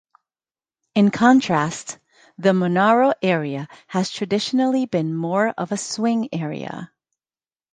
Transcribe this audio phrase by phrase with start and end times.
[0.95, 1.99] In contrast,
[2.39, 6.91] the Monaro area has traditionally been more of a swing area.